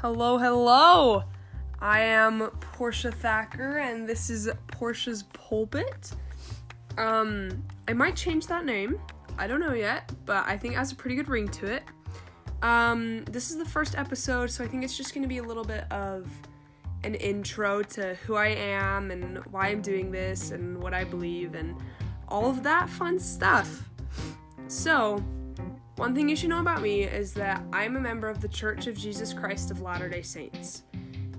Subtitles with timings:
[0.00, 1.24] Hello, hello.
[1.78, 6.12] I am Portia Thacker, and this is Portia's Pulpit.
[6.96, 8.98] Um, I might change that name.
[9.36, 11.82] I don't know yet, but I think it has a pretty good ring to it.
[12.62, 15.42] Um, this is the first episode, so I think it's just going to be a
[15.42, 16.30] little bit of
[17.04, 21.54] an intro to who I am and why I'm doing this and what I believe
[21.54, 21.76] and
[22.26, 23.86] all of that fun stuff.
[24.66, 25.22] So,
[25.96, 28.86] one thing you should know about me is that I'm a member of the Church
[28.86, 30.84] of Jesus Christ of Latter day Saints.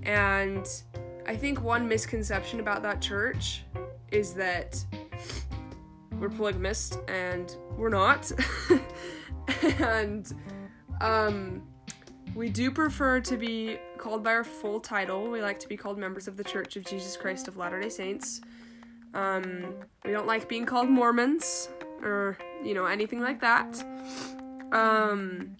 [0.04, 0.66] And
[1.26, 3.64] I think one misconception about that church
[4.10, 4.84] is that
[6.18, 8.30] we're polygamist, and we're not.
[9.80, 10.32] and
[11.00, 11.62] um,
[12.34, 15.30] we do prefer to be called by our full title.
[15.30, 17.88] We like to be called members of the Church of Jesus Christ of Latter day
[17.88, 18.40] Saints.
[19.14, 21.68] Um, we don't like being called Mormons
[22.02, 23.84] or, you know, anything like that.
[24.72, 25.56] Um,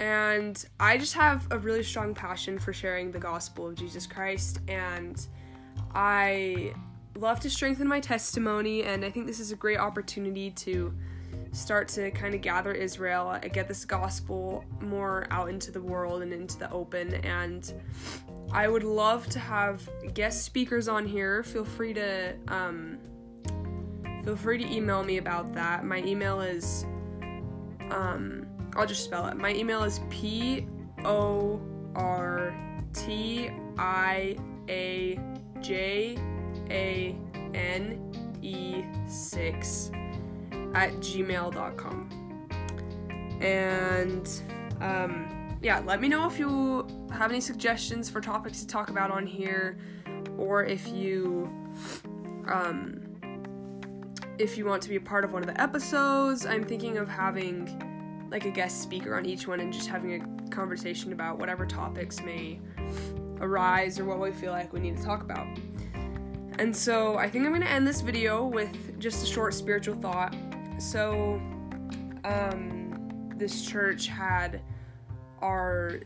[0.00, 4.58] and I just have a really strong passion for sharing the gospel of Jesus Christ,
[4.68, 5.26] and
[5.94, 6.74] I
[7.16, 10.92] love to strengthen my testimony, and I think this is a great opportunity to
[11.52, 16.22] start to kind of gather Israel, uh, get this gospel more out into the world
[16.22, 17.14] and into the open.
[17.14, 17.72] And
[18.52, 21.44] I would love to have guest speakers on here.
[21.44, 22.98] Feel free to um,
[24.24, 25.84] feel free to email me about that.
[25.84, 26.84] My email is
[27.90, 28.46] um,
[28.76, 29.36] I'll just spell it.
[29.36, 30.66] My email is p
[31.04, 31.60] o
[31.94, 32.54] r
[32.92, 34.36] t i
[34.68, 35.18] a
[35.60, 36.18] j
[36.70, 37.16] a
[37.54, 38.12] n
[38.42, 39.90] e 6
[40.74, 42.10] at gmail.com.
[43.40, 44.28] And
[44.80, 49.10] um, yeah, let me know if you have any suggestions for topics to talk about
[49.10, 49.78] on here,
[50.36, 51.50] or if you
[52.48, 53.03] um,
[54.38, 56.44] if you want to be a part of one of the episodes.
[56.46, 60.48] I'm thinking of having like a guest speaker on each one and just having a
[60.50, 62.58] conversation about whatever topics may
[63.40, 65.46] arise or what we feel like we need to talk about.
[66.58, 69.96] And so I think I'm going to end this video with just a short spiritual
[69.96, 70.34] thought.
[70.78, 71.40] So,
[72.24, 74.60] um, this church had
[75.42, 76.00] our,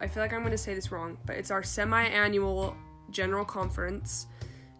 [0.00, 2.76] I feel like I'm going to say this wrong, but it's our semi annual
[3.10, 4.26] general conference.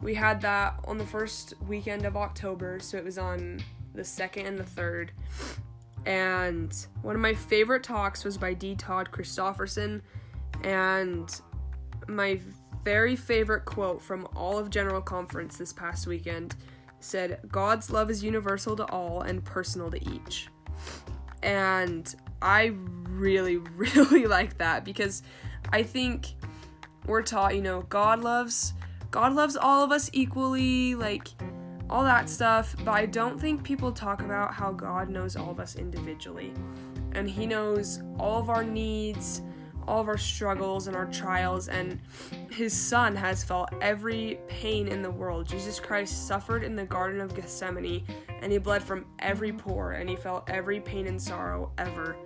[0.03, 3.61] We had that on the first weekend of October, so it was on
[3.95, 5.13] the second and the third.
[6.07, 8.75] And one of my favorite talks was by D.
[8.75, 10.01] Todd Christofferson.
[10.65, 11.41] And
[12.09, 12.41] my
[12.83, 16.57] very favorite quote from all of General Conference this past weekend
[17.01, 20.49] said, God's love is universal to all and personal to each.
[21.43, 22.73] And I
[23.09, 25.23] really, really like that because
[25.73, 26.29] I think
[27.07, 28.75] we're taught, you know, God loves
[29.11, 31.29] God loves all of us equally, like
[31.89, 35.59] all that stuff, but I don't think people talk about how God knows all of
[35.59, 36.53] us individually.
[37.13, 39.43] And He knows all of our needs,
[39.89, 41.99] all of our struggles and our trials, and
[42.53, 45.49] His Son has felt every pain in the world.
[45.49, 48.05] Jesus Christ suffered in the Garden of Gethsemane,
[48.41, 52.17] and He bled from every pore, and He felt every pain and sorrow ever.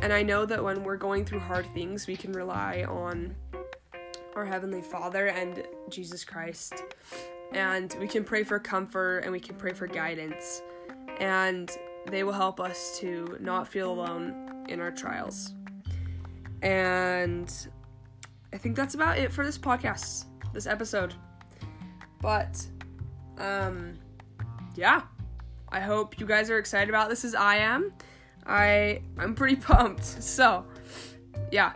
[0.00, 3.34] And I know that when we're going through hard things, we can rely on
[4.36, 6.82] our Heavenly Father and Jesus Christ.
[7.52, 10.62] And we can pray for comfort and we can pray for guidance.
[11.18, 11.70] And
[12.06, 15.54] they will help us to not feel alone in our trials.
[16.62, 17.52] And
[18.52, 21.14] I think that's about it for this podcast, this episode.
[22.20, 22.64] But,
[23.38, 23.94] um,
[24.74, 25.02] yeah.
[25.72, 27.92] I hope you guys are excited about this as I am.
[28.46, 30.04] I I'm pretty pumped.
[30.20, 30.64] So,
[31.52, 31.72] yeah.